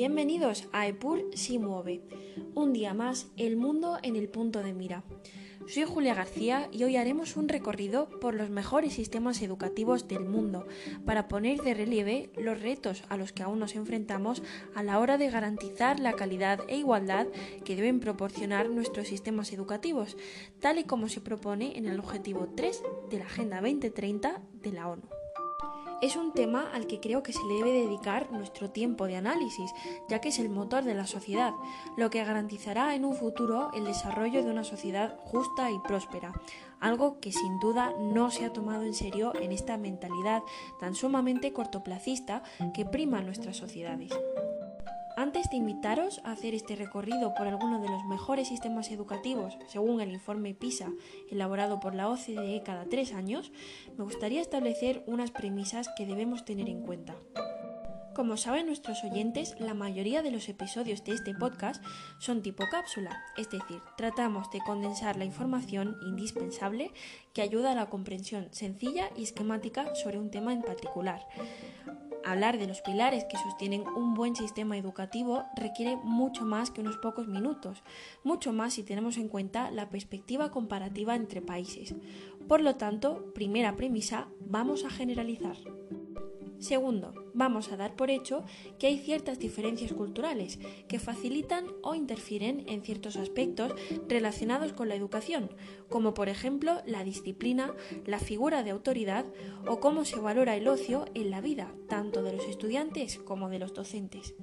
[0.00, 2.00] Bienvenidos a EPUR Si Mueve.
[2.54, 5.04] Un día más, el mundo en el punto de mira.
[5.68, 10.66] Soy Julia García y hoy haremos un recorrido por los mejores sistemas educativos del mundo
[11.04, 14.42] para poner de relieve los retos a los que aún nos enfrentamos
[14.74, 17.26] a la hora de garantizar la calidad e igualdad
[17.66, 20.16] que deben proporcionar nuestros sistemas educativos,
[20.60, 24.88] tal y como se propone en el objetivo 3 de la Agenda 2030 de la
[24.88, 25.19] ONU.
[26.02, 29.70] Es un tema al que creo que se le debe dedicar nuestro tiempo de análisis,
[30.08, 31.52] ya que es el motor de la sociedad,
[31.98, 36.32] lo que garantizará en un futuro el desarrollo de una sociedad justa y próspera,
[36.80, 40.42] algo que sin duda no se ha tomado en serio en esta mentalidad
[40.78, 42.42] tan sumamente cortoplacista
[42.72, 44.10] que prima nuestras sociedades.
[45.20, 50.00] Antes de invitaros a hacer este recorrido por alguno de los mejores sistemas educativos, según
[50.00, 50.94] el informe PISA
[51.30, 53.52] elaborado por la OCDE cada tres años,
[53.98, 57.16] me gustaría establecer unas premisas que debemos tener en cuenta.
[58.14, 61.84] Como saben nuestros oyentes, la mayoría de los episodios de este podcast
[62.18, 66.92] son tipo cápsula, es decir, tratamos de condensar la información indispensable
[67.34, 71.26] que ayuda a la comprensión sencilla y esquemática sobre un tema en particular.
[72.24, 76.98] Hablar de los pilares que sostienen un buen sistema educativo requiere mucho más que unos
[76.98, 77.82] pocos minutos,
[78.24, 81.94] mucho más si tenemos en cuenta la perspectiva comparativa entre países.
[82.46, 85.56] Por lo tanto, primera premisa, vamos a generalizar.
[86.60, 88.44] Segundo, vamos a dar por hecho
[88.78, 90.58] que hay ciertas diferencias culturales
[90.88, 93.72] que facilitan o interfieren en ciertos aspectos
[94.08, 95.50] relacionados con la educación,
[95.88, 97.74] como por ejemplo la disciplina,
[98.06, 99.24] la figura de autoridad
[99.66, 103.58] o cómo se valora el ocio en la vida, tanto de los estudiantes como de
[103.58, 104.34] los docentes.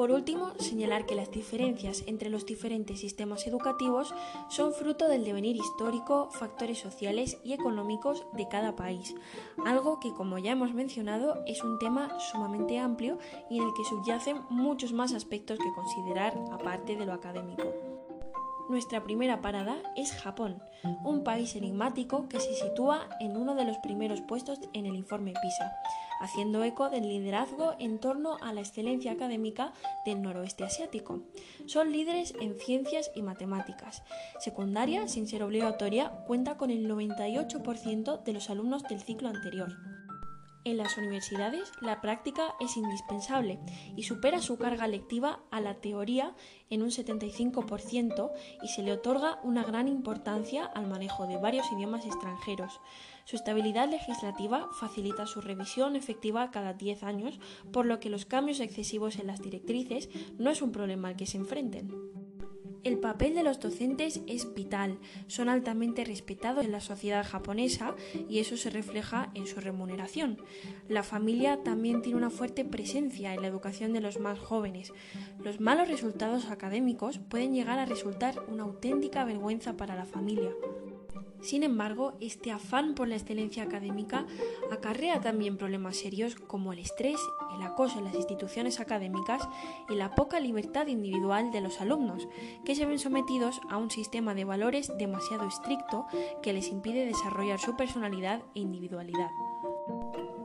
[0.00, 4.14] Por último, señalar que las diferencias entre los diferentes sistemas educativos
[4.48, 9.14] son fruto del devenir histórico, factores sociales y económicos de cada país,
[9.66, 13.18] algo que, como ya hemos mencionado, es un tema sumamente amplio
[13.50, 17.64] y en el que subyacen muchos más aspectos que considerar aparte de lo académico.
[18.70, 20.62] Nuestra primera parada es Japón,
[21.04, 25.34] un país enigmático que se sitúa en uno de los primeros puestos en el informe
[25.42, 25.74] PISA,
[26.20, 29.72] haciendo eco del liderazgo en torno a la excelencia académica
[30.04, 31.22] del noroeste asiático.
[31.66, 34.02] Son líderes en ciencias y matemáticas.
[34.38, 39.99] Secundaria, sin ser obligatoria, cuenta con el 98% de los alumnos del ciclo anterior.
[40.62, 43.58] En las universidades la práctica es indispensable
[43.96, 46.34] y supera su carga lectiva a la teoría
[46.68, 48.30] en un 75%
[48.62, 52.78] y se le otorga una gran importancia al manejo de varios idiomas extranjeros.
[53.24, 57.40] Su estabilidad legislativa facilita su revisión efectiva cada 10 años,
[57.72, 61.26] por lo que los cambios excesivos en las directrices no es un problema al que
[61.26, 62.19] se enfrenten.
[62.82, 67.94] El papel de los docentes es vital, son altamente respetados en la sociedad japonesa
[68.28, 70.38] y eso se refleja en su remuneración.
[70.88, 74.92] La familia también tiene una fuerte presencia en la educación de los más jóvenes.
[75.44, 80.50] Los malos resultados académicos pueden llegar a resultar una auténtica vergüenza para la familia.
[81.40, 84.26] Sin embargo, este afán por la excelencia académica
[84.70, 87.18] acarrea también problemas serios como el estrés,
[87.56, 89.48] el acoso en las instituciones académicas
[89.88, 92.28] y la poca libertad individual de los alumnos,
[92.64, 96.06] que se ven sometidos a un sistema de valores demasiado estricto
[96.42, 99.30] que les impide desarrollar su personalidad e individualidad.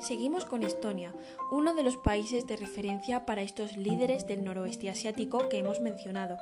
[0.00, 1.12] Seguimos con Estonia,
[1.50, 6.38] uno de los países de referencia para estos líderes del noroeste asiático que hemos mencionado,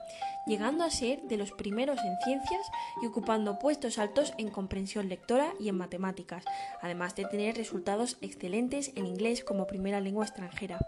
[0.46, 2.70] llegando a ser de los primeros en ciencias
[3.02, 6.44] y ocupando puestos altos en comprensión lectora y en matemáticas,
[6.80, 10.78] además de tener resultados excelentes en inglés como primera lengua extranjera.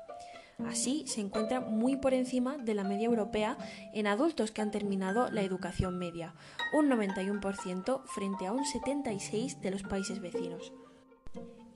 [0.69, 3.58] Así se encuentra muy por encima de la media europea
[3.94, 6.34] en adultos que han terminado la educación media,
[6.72, 10.72] un 91% frente a un 76% de los países vecinos.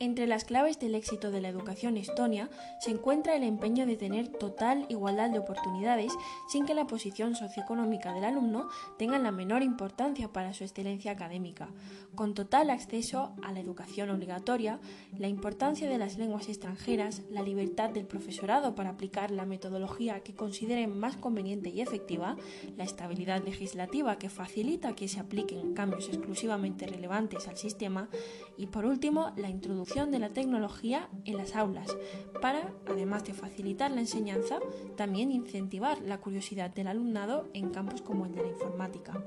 [0.04, 4.28] Entre las claves del éxito de la educación estonia se encuentra el empeño de tener
[4.28, 6.12] total igualdad de oportunidades
[6.46, 11.70] sin que la posición socioeconómica del alumno tenga la menor importancia para su excelencia académica,
[12.14, 14.78] con total acceso a la educación obligatoria,
[15.16, 20.34] la importancia de las lenguas extranjeras, la libertad del profesorado para aplicar la metodología que
[20.34, 22.36] consideren más conveniente y efectiva,
[22.76, 28.10] la estabilidad legislativa que facilita que se apliquen cambios exclusivamente relevantes al sistema
[28.58, 31.96] y por último la introducción de la tecnología en las aulas,
[32.42, 34.58] para, además de facilitar la enseñanza,
[34.96, 39.22] también incentivar la curiosidad del alumnado en campos como el de la informática.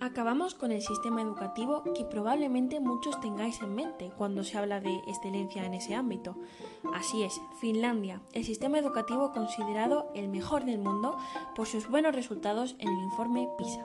[0.00, 4.94] Acabamos con el sistema educativo que probablemente muchos tengáis en mente cuando se habla de
[5.06, 6.36] excelencia en ese ámbito.
[6.94, 11.18] Así es, Finlandia, el sistema educativo considerado el mejor del mundo
[11.54, 13.84] por sus buenos resultados en el informe PISA.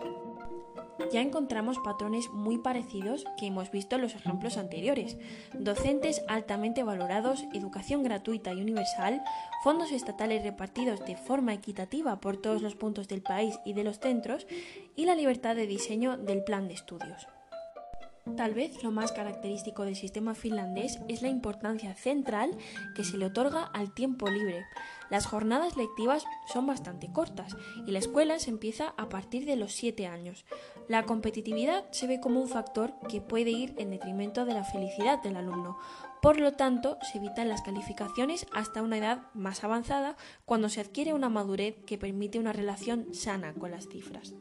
[1.12, 5.18] Ya encontramos patrones muy parecidos que hemos visto en los ejemplos anteriores.
[5.54, 9.24] Docentes altamente valorados, educación gratuita y universal,
[9.64, 14.00] fondos estatales repartidos de forma equitativa por todos los puntos del país y de los
[14.00, 14.48] centros
[14.96, 17.28] y la libertad de diseño del plan de estudios.
[18.38, 22.58] Tal vez lo más característico del sistema finlandés es la importancia central
[22.96, 24.66] que se le otorga al tiempo libre.
[25.10, 27.56] Las jornadas lectivas son bastante cortas
[27.86, 30.46] y la escuela se empieza a partir de los 7 años.
[30.88, 35.22] La competitividad se ve como un factor que puede ir en detrimento de la felicidad
[35.22, 35.78] del alumno.
[36.22, 40.16] Por lo tanto, se evitan las calificaciones hasta una edad más avanzada
[40.46, 44.34] cuando se adquiere una madurez que permite una relación sana con las cifras.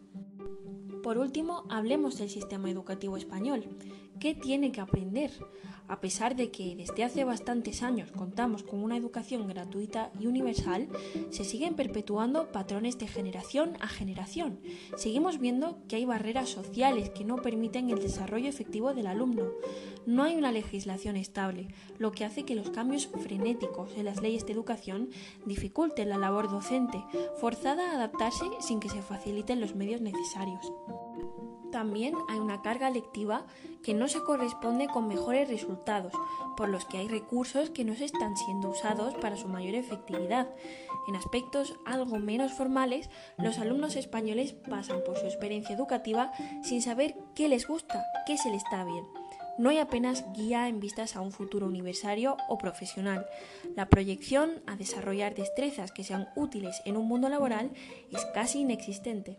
[1.03, 3.65] Por último, hablemos del sistema educativo español.
[4.23, 5.33] ¿Qué tiene que aprender?
[5.89, 10.87] A pesar de que desde hace bastantes años contamos con una educación gratuita y universal,
[11.31, 14.61] se siguen perpetuando patrones de generación a generación.
[14.97, 19.51] Seguimos viendo que hay barreras sociales que no permiten el desarrollo efectivo del alumno.
[20.07, 21.67] No hay una legislación estable,
[21.99, 25.11] lo que hace que los cambios frenéticos en las leyes de educación
[25.47, 27.05] dificulten la labor docente,
[27.41, 30.73] forzada a adaptarse sin que se faciliten los medios necesarios.
[31.73, 33.47] También hay una carga lectiva
[33.83, 36.13] que no se corresponde con mejores resultados,
[36.57, 40.49] por los que hay recursos que no se están siendo usados para su mayor efectividad.
[41.09, 46.31] En aspectos algo menos formales, los alumnos españoles pasan por su experiencia educativa
[46.63, 49.05] sin saber qué les gusta, qué se les está bien.
[49.59, 53.27] No hay apenas guía en vistas a un futuro universitario o profesional.
[53.75, 57.71] La proyección a desarrollar destrezas que sean útiles en un mundo laboral
[58.11, 59.37] es casi inexistente.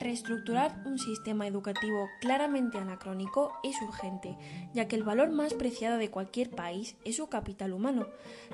[0.00, 4.36] Reestructurar un sistema educativo claramente anacrónico es urgente,
[4.72, 8.06] ya que el valor más preciado de cualquier país es su capital humano.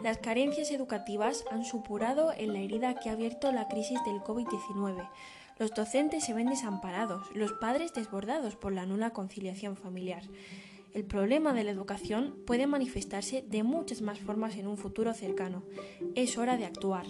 [0.03, 5.07] Las carencias educativas han supurado en la herida que ha abierto la crisis del COVID-19.
[5.59, 10.23] Los docentes se ven desamparados, los padres desbordados por la nula conciliación familiar.
[10.95, 15.63] El problema de la educación puede manifestarse de muchas más formas en un futuro cercano.
[16.15, 17.05] Es hora de actuar.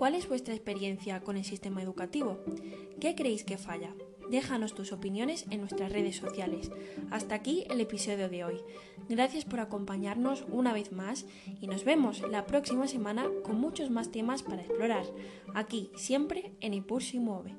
[0.00, 2.38] ¿Cuál es vuestra experiencia con el sistema educativo?
[3.02, 3.94] ¿Qué creéis que falla?
[4.30, 6.70] Déjanos tus opiniones en nuestras redes sociales.
[7.10, 8.62] Hasta aquí el episodio de hoy.
[9.10, 11.26] Gracias por acompañarnos una vez más
[11.60, 15.04] y nos vemos la próxima semana con muchos más temas para explorar,
[15.54, 17.54] aquí siempre en Impulso y Mueve.